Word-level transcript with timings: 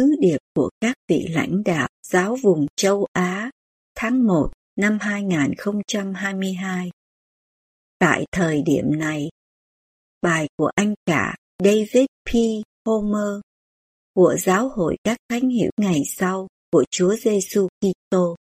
Sứ 0.00 0.14
điệp 0.20 0.38
của 0.54 0.70
các 0.80 0.96
vị 1.08 1.26
lãnh 1.30 1.62
đạo 1.64 1.88
giáo 2.02 2.36
vùng 2.42 2.66
châu 2.76 3.06
Á 3.12 3.50
tháng 3.94 4.26
1 4.26 4.50
năm 4.76 4.98
2022 5.00 6.90
Tại 7.98 8.24
thời 8.32 8.62
điểm 8.62 8.84
này, 8.98 9.28
bài 10.22 10.48
của 10.56 10.70
anh 10.74 10.94
cả 11.06 11.36
David 11.64 12.06
P. 12.24 12.32
Homer 12.86 13.40
của 14.14 14.36
Giáo 14.38 14.68
hội 14.68 14.96
các 15.04 15.18
thánh 15.28 15.48
hiểu 15.48 15.70
ngày 15.76 16.02
sau 16.06 16.48
của 16.72 16.84
Chúa 16.90 17.16
Giêsu 17.16 17.68
Kitô. 17.80 18.36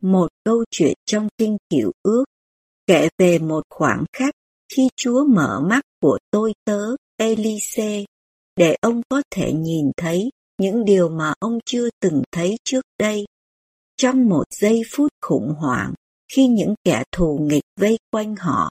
Một 0.00 0.28
câu 0.44 0.64
chuyện 0.70 0.94
trong 1.06 1.28
kinh 1.38 1.56
cựu 1.70 1.92
ước 2.02 2.24
kể 2.86 3.08
về 3.18 3.38
một 3.38 3.62
khoảng 3.70 4.04
khắc 4.12 4.34
khi 4.74 4.88
Chúa 4.96 5.24
mở 5.26 5.60
mắt 5.60 5.80
của 6.00 6.18
tôi 6.30 6.52
tớ 6.64 6.96
Elise 7.16 8.04
để 8.56 8.76
ông 8.80 9.02
có 9.08 9.22
thể 9.30 9.52
nhìn 9.52 9.90
thấy 9.96 10.30
những 10.58 10.84
điều 10.84 11.08
mà 11.08 11.34
ông 11.38 11.58
chưa 11.66 11.88
từng 12.00 12.22
thấy 12.32 12.56
trước 12.64 12.84
đây. 12.98 13.24
Trong 13.96 14.28
một 14.28 14.44
giây 14.50 14.82
phút 14.90 15.12
khủng 15.22 15.54
hoảng, 15.58 15.94
khi 16.32 16.46
những 16.46 16.74
kẻ 16.84 17.02
thù 17.12 17.38
nghịch 17.42 17.64
vây 17.80 17.98
quanh 18.10 18.36
họ, 18.36 18.70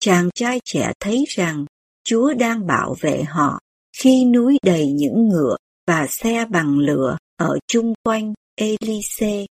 chàng 0.00 0.30
trai 0.34 0.60
trẻ 0.64 0.92
thấy 1.00 1.24
rằng 1.28 1.64
Chúa 2.04 2.34
đang 2.34 2.66
bảo 2.66 2.96
vệ 3.00 3.22
họ 3.22 3.60
khi 3.96 4.24
núi 4.24 4.58
đầy 4.62 4.92
những 4.92 5.28
ngựa 5.28 5.56
và 5.86 6.06
xe 6.06 6.46
bằng 6.50 6.78
lửa 6.78 7.16
ở 7.36 7.58
chung 7.66 7.94
quanh 8.02 8.34
Elise. 8.54 9.46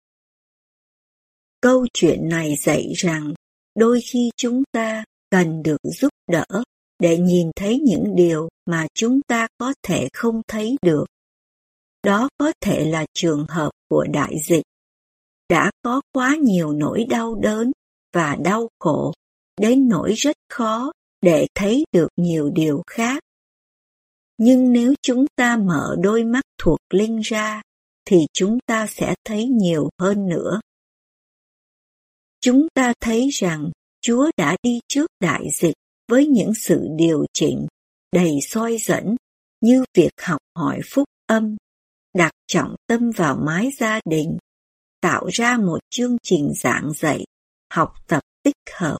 Câu 1.62 1.86
chuyện 1.94 2.30
này 2.30 2.56
dạy 2.56 2.94
rằng 2.96 3.34
đôi 3.76 4.00
khi 4.12 4.30
chúng 4.38 4.64
ta 4.72 5.04
cần 5.30 5.64
được 5.64 5.78
giúp 5.84 6.10
đỡ 6.32 6.46
để 7.00 7.18
nhìn 7.18 7.52
thấy 7.56 7.80
những 7.80 8.16
điều 8.16 8.50
mà 8.66 8.88
chúng 8.94 9.22
ta 9.28 9.48
có 9.58 9.74
thể 9.84 10.08
không 10.14 10.42
thấy 10.48 10.78
được. 10.82 11.06
Đó 12.04 12.30
có 12.38 12.54
thể 12.62 12.86
là 12.86 13.06
trường 13.14 13.46
hợp 13.50 13.72
của 13.90 14.06
đại 14.14 14.36
dịch. 14.48 14.64
Đã 15.50 15.72
có 15.82 16.02
quá 16.14 16.36
nhiều 16.42 16.72
nỗi 16.72 17.06
đau 17.10 17.36
đớn 17.36 17.72
và 18.14 18.36
đau 18.44 18.68
khổ, 18.80 19.14
đến 19.62 19.88
nỗi 19.88 20.14
rất 20.14 20.36
khó 20.50 20.92
để 21.22 21.48
thấy 21.56 21.84
được 21.92 22.08
nhiều 22.18 22.50
điều 22.50 22.84
khác. 22.88 23.24
Nhưng 24.38 24.74
nếu 24.74 24.94
chúng 25.02 25.26
ta 25.36 25.58
mở 25.58 25.96
đôi 26.00 26.24
mắt 26.24 26.44
thuộc 26.58 26.80
linh 26.94 27.20
ra, 27.20 27.62
thì 28.06 28.18
chúng 28.34 28.60
ta 28.66 28.88
sẽ 28.88 29.16
thấy 29.26 29.46
nhiều 29.46 29.90
hơn 30.00 30.28
nữa. 30.28 30.60
Chúng 32.42 32.68
ta 32.74 32.94
thấy 33.02 33.30
rằng 33.30 33.72
Chúa 34.02 34.32
đã 34.38 34.58
đi 34.64 34.80
trước 34.88 35.08
đại 35.20 35.44
dịch 35.54 35.76
với 36.10 36.28
những 36.28 36.54
sự 36.54 36.88
điều 36.96 37.26
chỉnh 37.34 37.68
đầy 38.12 38.32
soi 38.42 38.78
dẫn 38.78 39.16
như 39.62 39.84
việc 39.94 40.12
học 40.22 40.42
hỏi 40.56 40.80
phúc 40.92 41.08
âm, 41.28 41.56
đặt 42.14 42.32
trọng 42.48 42.76
tâm 42.88 43.12
vào 43.12 43.38
mái 43.46 43.70
gia 43.80 44.00
đình, 44.06 44.38
tạo 45.02 45.28
ra 45.28 45.58
một 45.58 45.80
chương 45.90 46.18
trình 46.24 46.54
giảng 46.56 46.92
dạy, 46.96 47.24
học 47.74 47.94
tập 48.08 48.24
tích 48.44 48.56
hợp 48.76 48.98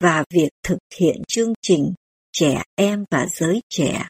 và 0.00 0.24
việc 0.30 0.48
thực 0.62 0.78
hiện 0.98 1.22
chương 1.28 1.52
trình 1.62 1.94
trẻ 2.32 2.62
em 2.74 3.04
và 3.10 3.26
giới 3.32 3.60
trẻ. 3.68 4.08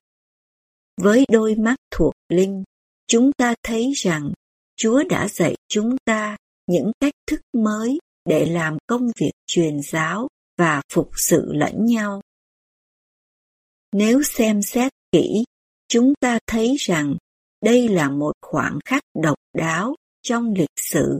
Với 1.00 1.24
đôi 1.32 1.54
mắt 1.54 1.76
thuộc 1.90 2.12
linh, 2.28 2.64
chúng 3.06 3.32
ta 3.32 3.54
thấy 3.62 3.92
rằng 3.96 4.32
Chúa 4.76 5.02
đã 5.08 5.28
dạy 5.28 5.54
chúng 5.68 5.96
ta 6.04 6.36
những 6.66 6.92
cách 7.00 7.14
thức 7.26 7.40
mới 7.52 7.98
để 8.24 8.46
làm 8.46 8.76
công 8.86 9.10
việc 9.20 9.32
truyền 9.46 9.80
giáo 9.82 10.28
và 10.56 10.82
phục 10.92 11.10
sự 11.16 11.52
lẫn 11.52 11.84
nhau. 11.84 12.20
Nếu 13.92 14.22
xem 14.22 14.62
xét 14.62 14.92
kỹ, 15.12 15.44
chúng 15.88 16.12
ta 16.20 16.38
thấy 16.46 16.76
rằng 16.78 17.16
đây 17.62 17.88
là 17.88 18.10
một 18.10 18.32
khoảng 18.42 18.78
khắc 18.84 19.02
độc 19.22 19.36
đáo 19.54 19.94
trong 20.22 20.52
lịch 20.52 20.80
sử 20.80 21.18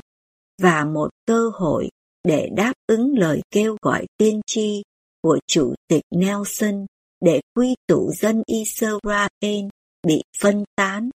và 0.63 0.85
một 0.85 1.09
cơ 1.27 1.51
hội 1.55 1.89
để 2.25 2.49
đáp 2.57 2.73
ứng 2.87 3.19
lời 3.19 3.41
kêu 3.51 3.77
gọi 3.83 4.07
tiên 4.17 4.41
tri 4.47 4.83
của 5.23 5.39
Chủ 5.47 5.75
tịch 5.89 6.03
Nelson 6.11 6.87
để 7.21 7.41
quy 7.55 7.75
tụ 7.87 8.13
dân 8.13 8.43
Israel 8.47 9.69
bị 10.07 10.23
phân 10.39 10.65
tán. 10.77 11.11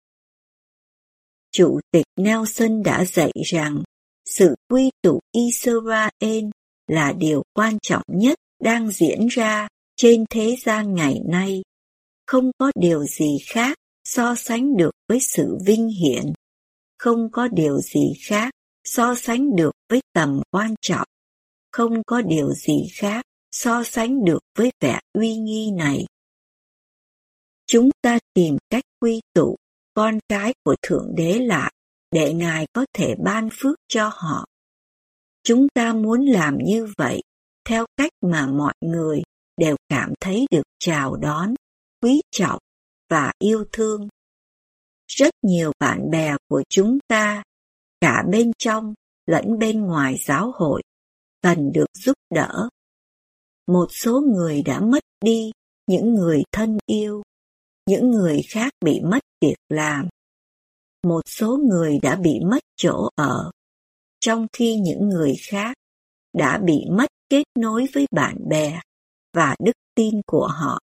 Chủ 1.51 1.79
tịch 1.91 2.05
Nelson 2.15 2.83
đã 2.83 3.05
dạy 3.05 3.31
rằng 3.45 3.83
sự 4.25 4.55
quy 4.69 4.89
tụ 5.01 5.19
Israel 5.31 6.45
là 6.89 7.13
điều 7.17 7.43
quan 7.53 7.77
trọng 7.81 8.03
nhất 8.07 8.37
đang 8.63 8.91
diễn 8.91 9.27
ra 9.27 9.67
trên 9.95 10.25
thế 10.29 10.55
gian 10.65 10.95
ngày 10.95 11.21
nay. 11.29 11.61
Không 12.27 12.51
có 12.57 12.71
điều 12.75 13.03
gì 13.03 13.37
khác 13.47 13.77
so 14.03 14.35
sánh 14.35 14.77
được 14.77 14.91
với 15.09 15.19
sự 15.19 15.57
vinh 15.65 15.89
hiển. 15.89 16.33
Không 16.97 17.31
có 17.31 17.47
điều 17.47 17.77
gì 17.77 18.13
khác 18.27 18.53
so 18.83 19.15
sánh 19.15 19.55
được 19.55 19.71
với 19.89 20.01
tầm 20.13 20.41
quan 20.51 20.75
trọng. 20.81 21.07
Không 21.71 22.03
có 22.07 22.21
điều 22.21 22.53
gì 22.53 22.87
khác 22.93 23.25
so 23.51 23.83
sánh 23.83 24.25
được 24.25 24.39
với 24.57 24.71
vẻ 24.79 24.99
uy 25.13 25.35
nghi 25.35 25.71
này. 25.71 26.05
Chúng 27.67 27.89
ta 28.01 28.19
tìm 28.33 28.57
cách 28.69 28.83
quy 29.01 29.21
tụ 29.33 29.55
con 29.93 30.19
cái 30.27 30.53
của 30.63 30.75
Thượng 30.81 31.15
Đế 31.15 31.39
lại 31.39 31.73
để 32.11 32.33
Ngài 32.33 32.67
có 32.73 32.85
thể 32.93 33.15
ban 33.23 33.49
phước 33.51 33.75
cho 33.87 34.11
họ. 34.13 34.45
Chúng 35.43 35.67
ta 35.73 35.93
muốn 35.93 36.25
làm 36.25 36.57
như 36.57 36.87
vậy 36.97 37.21
theo 37.65 37.85
cách 37.97 38.11
mà 38.21 38.47
mọi 38.47 38.73
người 38.81 39.21
đều 39.57 39.75
cảm 39.89 40.13
thấy 40.19 40.45
được 40.51 40.63
chào 40.79 41.15
đón, 41.15 41.53
quý 42.01 42.21
trọng 42.31 42.59
và 43.09 43.31
yêu 43.39 43.65
thương. 43.71 44.07
Rất 45.07 45.33
nhiều 45.41 45.71
bạn 45.79 46.09
bè 46.11 46.35
của 46.47 46.63
chúng 46.69 46.99
ta, 47.07 47.43
cả 48.01 48.23
bên 48.31 48.51
trong 48.57 48.93
lẫn 49.25 49.59
bên 49.59 49.81
ngoài 49.81 50.15
giáo 50.25 50.51
hội, 50.55 50.81
cần 51.41 51.71
được 51.73 51.87
giúp 51.93 52.13
đỡ. 52.35 52.69
Một 53.67 53.87
số 53.91 54.21
người 54.21 54.61
đã 54.61 54.79
mất 54.79 55.03
đi 55.25 55.51
những 55.87 56.13
người 56.13 56.43
thân 56.51 56.77
yêu, 56.85 57.21
những 57.85 58.11
người 58.11 58.41
khác 58.49 58.73
bị 58.85 59.01
mất 59.01 59.19
việc 59.41 59.57
làm. 59.69 60.07
Một 61.03 61.21
số 61.25 61.57
người 61.57 61.99
đã 62.01 62.15
bị 62.15 62.39
mất 62.45 62.59
chỗ 62.77 63.09
ở, 63.15 63.51
trong 64.19 64.47
khi 64.53 64.75
những 64.75 65.09
người 65.09 65.35
khác 65.49 65.77
đã 66.33 66.57
bị 66.57 66.85
mất 66.89 67.09
kết 67.29 67.43
nối 67.59 67.87
với 67.93 68.05
bạn 68.11 68.37
bè 68.49 68.81
và 69.33 69.55
đức 69.63 69.71
tin 69.95 70.21
của 70.25 70.47
họ. 70.47 70.79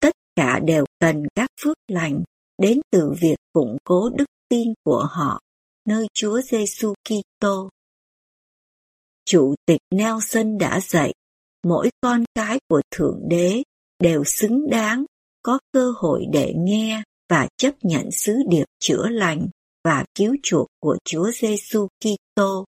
Tất 0.00 0.14
cả 0.36 0.60
đều 0.64 0.84
cần 1.00 1.22
các 1.34 1.50
phước 1.64 1.76
lành 1.88 2.22
đến 2.58 2.80
từ 2.90 3.14
việc 3.20 3.36
củng 3.52 3.76
cố 3.84 4.10
đức 4.10 4.24
tin 4.48 4.72
của 4.84 5.08
họ 5.10 5.40
nơi 5.84 6.06
Chúa 6.14 6.40
Giêsu 6.40 6.94
Kitô. 7.04 7.68
Chủ 9.24 9.54
tịch 9.66 9.80
Nelson 9.90 10.58
đã 10.58 10.80
dạy, 10.80 11.12
mỗi 11.64 11.90
con 12.00 12.24
cái 12.34 12.58
của 12.68 12.82
Thượng 12.90 13.20
Đế 13.28 13.62
đều 14.00 14.24
xứng 14.24 14.70
đáng 14.70 15.04
có 15.42 15.58
cơ 15.72 15.92
hội 15.96 16.26
để 16.32 16.52
nghe 16.56 17.02
và 17.28 17.48
chấp 17.56 17.72
nhận 17.82 18.10
sứ 18.10 18.36
điệp 18.48 18.64
chữa 18.80 19.08
lành 19.08 19.48
và 19.84 20.04
cứu 20.14 20.36
chuộc 20.42 20.66
của 20.80 20.98
Chúa 21.04 21.30
Giêsu 21.30 21.88
Kitô. 22.00 22.64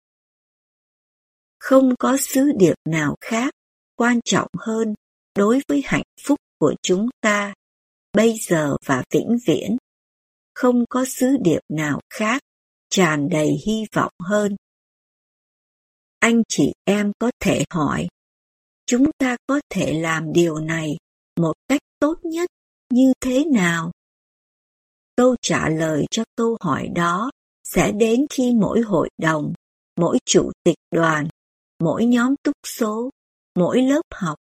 Không 1.59 1.95
có 1.99 2.17
sứ 2.21 2.53
điệp 2.59 2.75
nào 2.85 3.17
khác 3.21 3.55
quan 3.97 4.21
trọng 4.25 4.49
hơn 4.59 4.95
đối 5.37 5.61
với 5.69 5.83
hạnh 5.85 6.03
phúc 6.27 6.39
của 6.59 6.75
chúng 6.83 7.09
ta 7.21 7.55
bây 8.13 8.37
giờ 8.49 8.77
và 8.87 9.05
vĩnh 9.11 9.37
viễn. 9.47 9.77
Không 10.55 10.85
có 10.89 11.05
sứ 11.05 11.37
điệp 11.45 11.61
nào 11.69 12.01
khác 12.11 12.43
tràn 12.91 13.29
đầy 13.29 13.49
hy 13.67 13.85
vọng 13.93 14.13
hơn. 14.23 14.57
Anh 16.19 16.43
chị 16.49 16.73
em 16.85 17.13
có 17.19 17.31
thể 17.41 17.65
hỏi, 17.71 18.09
chúng 18.87 19.11
ta 19.19 19.37
có 19.47 19.61
thể 19.71 19.93
làm 20.01 20.33
điều 20.33 20.59
này 20.59 20.97
một 21.41 21.53
cách 21.69 21.81
tốt 22.01 22.15
nhất 22.23 22.51
như 22.91 23.13
thế 23.21 23.45
nào? 23.45 23.91
Câu 25.17 25.37
trả 25.43 25.69
lời 25.69 26.05
cho 26.11 26.25
câu 26.37 26.57
hỏi 26.61 26.89
đó 26.95 27.31
sẽ 27.65 27.93
đến 27.93 28.27
khi 28.31 28.55
mỗi 28.55 28.81
hội 28.81 29.09
đồng, 29.19 29.53
mỗi 30.01 30.19
chủ 30.25 30.51
tịch 30.65 30.77
đoàn, 30.91 31.29
mỗi 31.81 32.07
nhóm 32.07 32.35
túc 32.43 32.55
số 32.67 33.11
mỗi 33.55 33.83
lớp 33.83 34.03
học 34.15 34.39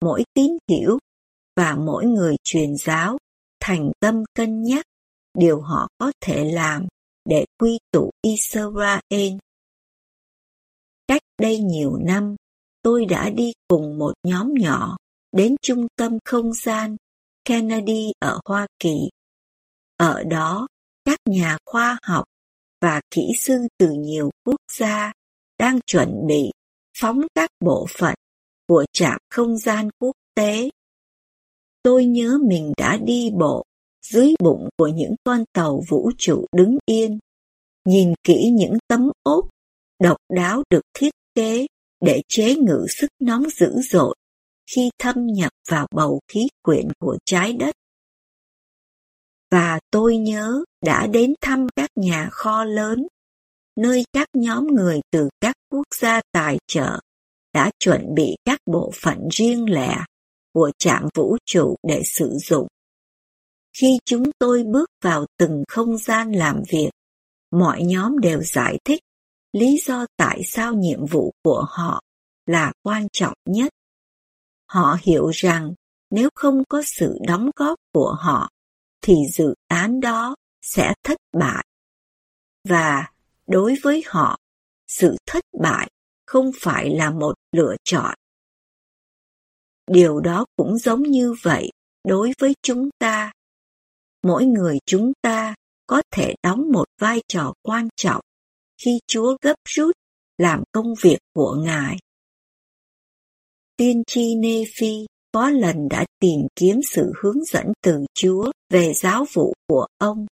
mỗi 0.00 0.24
tín 0.34 0.50
hiểu 0.70 0.98
và 1.56 1.76
mỗi 1.76 2.06
người 2.06 2.36
truyền 2.44 2.76
giáo 2.76 3.18
thành 3.60 3.90
tâm 4.00 4.22
cân 4.34 4.62
nhắc 4.62 4.84
điều 5.38 5.60
họ 5.60 5.88
có 5.98 6.12
thể 6.20 6.44
làm 6.52 6.86
để 7.24 7.44
quy 7.58 7.78
tụ 7.92 8.10
Israel. 8.22 9.32
Cách 11.08 11.22
đây 11.40 11.58
nhiều 11.58 11.96
năm, 11.96 12.34
tôi 12.82 13.04
đã 13.04 13.30
đi 13.30 13.52
cùng 13.68 13.98
một 13.98 14.12
nhóm 14.22 14.54
nhỏ 14.54 14.96
đến 15.32 15.56
trung 15.62 15.86
tâm 15.96 16.18
không 16.24 16.52
gian 16.52 16.96
Kennedy 17.44 18.12
ở 18.18 18.40
Hoa 18.44 18.66
Kỳ. 18.78 19.08
Ở 19.96 20.22
đó, 20.24 20.66
các 21.04 21.18
nhà 21.28 21.58
khoa 21.66 21.98
học 22.02 22.24
và 22.80 23.00
kỹ 23.10 23.32
sư 23.38 23.54
từ 23.78 23.90
nhiều 23.90 24.30
quốc 24.44 24.60
gia 24.72 25.12
đang 25.58 25.80
chuẩn 25.86 26.26
bị 26.26 26.50
phóng 26.98 27.20
các 27.34 27.50
bộ 27.60 27.86
phận 27.98 28.14
của 28.68 28.84
trạm 28.92 29.18
không 29.30 29.58
gian 29.58 29.88
quốc 29.98 30.12
tế. 30.34 30.70
Tôi 31.82 32.04
nhớ 32.04 32.38
mình 32.42 32.72
đã 32.76 32.96
đi 32.96 33.30
bộ 33.38 33.64
dưới 34.02 34.34
bụng 34.38 34.68
của 34.78 34.88
những 34.88 35.14
con 35.24 35.44
tàu 35.52 35.82
vũ 35.88 36.10
trụ 36.18 36.46
đứng 36.52 36.78
yên, 36.86 37.18
nhìn 37.84 38.14
kỹ 38.24 38.50
những 38.52 38.74
tấm 38.88 39.10
ốp 39.22 39.48
độc 40.02 40.16
đáo 40.32 40.62
được 40.70 40.82
thiết 40.94 41.10
kế 41.34 41.66
để 42.00 42.22
chế 42.28 42.54
ngự 42.54 42.86
sức 42.88 43.10
nóng 43.20 43.50
dữ 43.50 43.72
dội 43.90 44.14
khi 44.74 44.90
thâm 44.98 45.26
nhập 45.26 45.52
vào 45.68 45.86
bầu 45.94 46.20
khí 46.28 46.48
quyển 46.62 46.88
của 46.98 47.18
trái 47.24 47.52
đất. 47.52 47.74
Và 49.50 49.78
tôi 49.90 50.16
nhớ 50.16 50.64
đã 50.84 51.06
đến 51.06 51.34
thăm 51.40 51.66
các 51.76 51.90
nhà 51.96 52.28
kho 52.30 52.64
lớn, 52.64 53.06
nơi 53.76 54.04
các 54.12 54.28
nhóm 54.34 54.66
người 54.66 55.00
từ 55.10 55.28
các 55.40 55.56
quốc 55.70 55.86
gia 55.94 56.20
tài 56.32 56.58
trợ 56.66 57.00
đã 57.52 57.70
chuẩn 57.78 58.14
bị 58.14 58.36
các 58.44 58.60
bộ 58.66 58.92
phận 59.02 59.28
riêng 59.32 59.70
lẻ 59.70 59.98
của 60.52 60.70
trạm 60.78 61.08
vũ 61.14 61.36
trụ 61.44 61.76
để 61.82 62.02
sử 62.04 62.30
dụng. 62.48 62.66
Khi 63.78 63.98
chúng 64.04 64.30
tôi 64.38 64.64
bước 64.64 64.90
vào 65.02 65.26
từng 65.38 65.64
không 65.68 65.98
gian 65.98 66.32
làm 66.32 66.62
việc, 66.68 66.90
mọi 67.50 67.82
nhóm 67.82 68.18
đều 68.18 68.42
giải 68.42 68.78
thích 68.84 69.00
lý 69.52 69.78
do 69.84 70.06
tại 70.16 70.42
sao 70.44 70.74
nhiệm 70.74 71.06
vụ 71.06 71.32
của 71.44 71.66
họ 71.68 72.02
là 72.46 72.72
quan 72.82 73.06
trọng 73.12 73.34
nhất. 73.48 73.72
Họ 74.70 74.96
hiểu 75.02 75.28
rằng 75.28 75.74
nếu 76.10 76.28
không 76.34 76.62
có 76.68 76.82
sự 76.86 77.18
đóng 77.26 77.50
góp 77.56 77.78
của 77.92 78.16
họ, 78.18 78.48
thì 79.06 79.14
dự 79.32 79.54
án 79.68 80.00
đó 80.00 80.34
sẽ 80.62 80.94
thất 81.02 81.18
bại. 81.32 81.66
Và 82.68 83.10
đối 83.46 83.74
với 83.82 84.02
họ, 84.06 84.38
sự 84.86 85.16
thất 85.26 85.44
bại 85.60 85.90
không 86.26 86.50
phải 86.60 86.90
là 86.90 87.10
một 87.10 87.34
lựa 87.52 87.76
chọn. 87.84 88.14
Điều 89.86 90.20
đó 90.20 90.44
cũng 90.56 90.78
giống 90.78 91.02
như 91.02 91.34
vậy 91.42 91.70
đối 92.04 92.32
với 92.38 92.54
chúng 92.62 92.90
ta. 92.98 93.32
Mỗi 94.22 94.44
người 94.44 94.78
chúng 94.86 95.12
ta 95.22 95.54
có 95.86 96.02
thể 96.10 96.34
đóng 96.42 96.72
một 96.72 96.84
vai 97.00 97.20
trò 97.28 97.52
quan 97.62 97.88
trọng 97.96 98.20
khi 98.84 98.98
Chúa 99.06 99.36
gấp 99.40 99.56
rút 99.68 99.96
làm 100.38 100.62
công 100.72 100.94
việc 101.00 101.18
của 101.34 101.56
Ngài. 101.64 101.96
Tiên 103.76 104.02
tri 104.06 104.34
Nephi 104.34 105.06
có 105.36 105.50
lần 105.50 105.88
đã 105.88 106.04
tìm 106.20 106.40
kiếm 106.56 106.80
sự 106.82 107.12
hướng 107.22 107.44
dẫn 107.44 107.66
từ 107.82 108.04
Chúa 108.14 108.50
về 108.70 108.92
giáo 108.94 109.26
vụ 109.32 109.54
của 109.68 109.86
ông. 109.98 110.26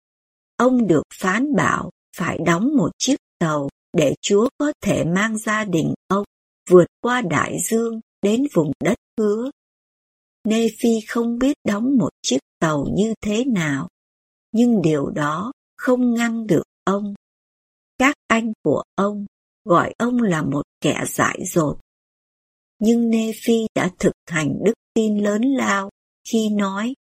Ông 0.58 0.88
được 0.88 1.04
phán 1.14 1.56
bảo 1.56 1.90
phải 2.18 2.38
đóng 2.46 2.76
một 2.78 2.90
chiếc 2.98 3.16
tàu 3.40 3.70
để 3.98 4.14
Chúa 4.22 4.50
có 4.58 4.74
thể 4.84 5.06
mang 5.06 5.38
gia 5.38 5.64
đình 5.64 5.94
ông 6.08 6.24
vượt 6.70 6.86
qua 7.02 7.22
đại 7.22 7.58
dương 7.70 8.00
đến 8.22 8.44
vùng 8.54 8.72
đất 8.84 8.98
hứa. 9.20 9.52
Nephi 10.44 11.00
không 11.08 11.40
biết 11.40 11.58
đóng 11.68 11.98
một 11.98 12.10
chiếc 12.22 12.40
tàu 12.60 12.86
như 12.96 13.14
thế 13.22 13.46
nào, 13.46 13.88
nhưng 14.52 14.82
điều 14.82 15.10
đó 15.10 15.52
không 15.78 16.14
ngăn 16.14 16.48
được 16.48 16.64
ông. 16.84 17.14
Các 17.98 18.16
anh 18.28 18.54
của 18.64 18.84
ông 18.96 19.26
gọi 19.66 19.94
ông 19.98 20.22
là 20.22 20.42
một 20.42 20.64
kẻ 20.82 21.04
dại 21.08 21.40
dột. 21.46 21.80
Nhưng 22.80 23.10
Nephi 23.10 23.68
đã 23.76 23.90
thực 24.00 24.14
hành 24.28 24.60
đức 24.64 24.74
tin 24.94 25.18
lớn 25.18 25.42
lao 25.42 25.90
khi 26.32 26.50
nói 26.50 26.94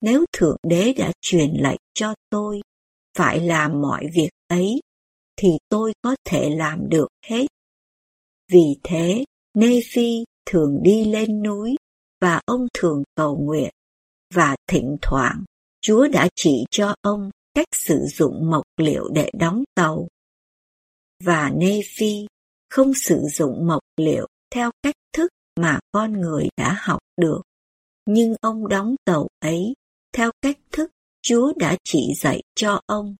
nếu 0.00 0.24
Thượng 0.32 0.56
Đế 0.62 0.92
đã 0.92 1.12
truyền 1.20 1.50
lệnh 1.54 1.80
cho 1.94 2.14
tôi 2.30 2.60
phải 3.16 3.40
làm 3.40 3.82
mọi 3.82 4.06
việc 4.14 4.30
ấy, 4.48 4.80
thì 5.36 5.48
tôi 5.68 5.92
có 6.02 6.16
thể 6.24 6.50
làm 6.50 6.88
được 6.88 7.08
hết. 7.26 7.46
Vì 8.52 8.78
thế, 8.82 9.24
Nephi 9.54 10.24
thường 10.46 10.78
đi 10.82 11.04
lên 11.04 11.42
núi 11.42 11.76
và 12.20 12.40
ông 12.46 12.66
thường 12.74 13.02
cầu 13.14 13.38
nguyện 13.38 13.70
và 14.34 14.56
thỉnh 14.66 14.96
thoảng 15.02 15.44
Chúa 15.80 16.08
đã 16.08 16.28
chỉ 16.36 16.64
cho 16.70 16.94
ông 17.02 17.30
cách 17.54 17.68
sử 17.72 18.06
dụng 18.06 18.50
mộc 18.50 18.64
liệu 18.76 19.08
để 19.08 19.30
đóng 19.34 19.64
tàu. 19.74 20.08
Và 21.24 21.50
Nephi 21.56 22.26
không 22.70 22.94
sử 22.94 23.20
dụng 23.32 23.66
mộc 23.66 23.80
liệu 23.96 24.26
theo 24.50 24.70
cách 24.82 24.94
mà 25.58 25.78
con 25.92 26.12
người 26.12 26.48
đã 26.56 26.76
học 26.80 27.00
được, 27.16 27.42
nhưng 28.06 28.34
ông 28.40 28.68
đóng 28.68 28.94
tàu 29.04 29.28
ấy 29.40 29.74
theo 30.12 30.30
cách 30.42 30.58
thức 30.72 30.90
Chúa 31.22 31.52
đã 31.56 31.76
chỉ 31.84 32.14
dạy 32.16 32.42
cho 32.54 32.80
ông. 32.86 33.16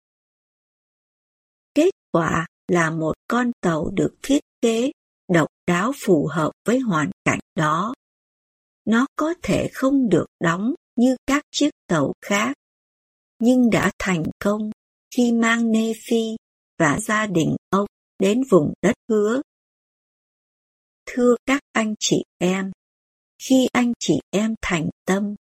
Kết 1.74 1.90
quả 2.12 2.46
là 2.68 2.90
một 2.90 3.12
con 3.28 3.50
tàu 3.60 3.90
được 3.90 4.14
thiết 4.22 4.40
kế 4.60 4.90
độc 5.32 5.48
đáo 5.66 5.92
phù 6.04 6.28
hợp 6.30 6.52
với 6.66 6.78
hoàn 6.78 7.10
cảnh 7.24 7.40
đó. 7.54 7.94
Nó 8.84 9.06
có 9.16 9.34
thể 9.42 9.68
không 9.72 10.08
được 10.08 10.26
đóng 10.40 10.74
như 10.96 11.16
các 11.26 11.42
chiếc 11.50 11.70
tàu 11.86 12.12
khác, 12.22 12.56
nhưng 13.38 13.70
đã 13.70 13.90
thành 13.98 14.22
công 14.38 14.70
khi 15.16 15.32
mang 15.32 15.72
Nephi 15.72 16.36
và 16.78 17.00
gia 17.00 17.26
đình 17.26 17.56
ông 17.70 17.86
đến 18.18 18.42
vùng 18.50 18.72
đất 18.82 18.94
hứa. 19.08 19.40
Thưa 21.10 21.36
các 21.46 21.60
anh 21.72 21.94
chị 22.00 22.22
em, 22.38 22.72
khi 23.42 23.68
anh 23.72 23.92
chị 24.00 24.18
em 24.30 24.54
thành 24.62 24.88
tâm 25.06 25.34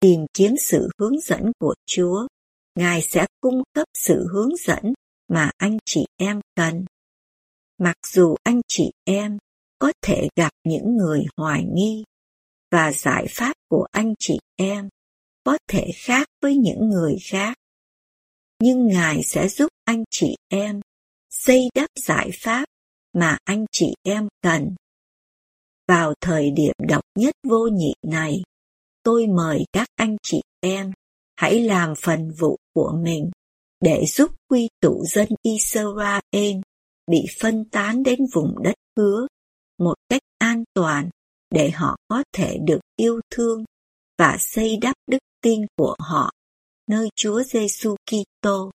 tìm 0.00 0.26
kiếm 0.34 0.56
sự 0.58 0.88
hướng 0.98 1.20
dẫn 1.20 1.52
của 1.58 1.74
Chúa, 1.86 2.26
Ngài 2.74 3.02
sẽ 3.02 3.26
cung 3.40 3.62
cấp 3.72 3.88
sự 3.94 4.26
hướng 4.32 4.56
dẫn 4.56 4.92
mà 5.28 5.50
anh 5.56 5.78
chị 5.84 6.06
em 6.16 6.40
cần. 6.56 6.84
Mặc 7.78 7.96
dù 8.06 8.34
anh 8.42 8.60
chị 8.68 8.90
em 9.04 9.38
có 9.78 9.92
thể 10.02 10.28
gặp 10.36 10.50
những 10.64 10.96
người 10.96 11.24
hoài 11.36 11.64
nghi 11.74 12.04
và 12.70 12.92
giải 12.92 13.26
pháp 13.30 13.52
của 13.68 13.86
anh 13.90 14.14
chị 14.18 14.38
em 14.56 14.88
có 15.44 15.58
thể 15.68 15.90
khác 15.94 16.28
với 16.42 16.56
những 16.56 16.88
người 16.88 17.16
khác, 17.30 17.56
nhưng 18.62 18.86
Ngài 18.86 19.22
sẽ 19.24 19.48
giúp 19.48 19.68
anh 19.84 20.04
chị 20.10 20.36
em 20.48 20.80
xây 21.30 21.68
đắp 21.74 21.90
giải 22.06 22.30
pháp 22.34 22.64
mà 23.12 23.38
anh 23.44 23.66
chị 23.72 23.94
em 24.02 24.28
cần. 24.42 24.74
Vào 25.92 26.14
thời 26.20 26.50
điểm 26.50 26.72
độc 26.88 27.00
nhất 27.18 27.34
vô 27.48 27.66
nhị 27.72 27.94
này, 28.02 28.42
tôi 29.02 29.26
mời 29.26 29.64
các 29.72 29.88
anh 29.96 30.16
chị 30.22 30.40
em 30.60 30.92
hãy 31.36 31.60
làm 31.60 31.94
phần 32.02 32.30
vụ 32.38 32.56
của 32.74 32.92
mình 33.02 33.30
để 33.80 34.04
giúp 34.06 34.30
quy 34.48 34.68
tụ 34.80 35.04
dân 35.04 35.28
Israel 35.42 36.56
bị 37.10 37.26
phân 37.40 37.64
tán 37.64 38.02
đến 38.02 38.20
vùng 38.34 38.62
đất 38.62 38.74
hứa 38.96 39.26
một 39.78 39.94
cách 40.08 40.22
an 40.38 40.64
toàn 40.74 41.10
để 41.50 41.70
họ 41.70 41.96
có 42.08 42.22
thể 42.32 42.58
được 42.66 42.80
yêu 42.96 43.20
thương 43.30 43.64
và 44.18 44.36
xây 44.40 44.76
đắp 44.76 44.96
đức 45.06 45.18
tin 45.42 45.66
của 45.76 45.96
họ 45.98 46.30
nơi 46.88 47.08
Chúa 47.16 47.42
Giêsu 47.42 47.96
Kitô. 48.06 48.70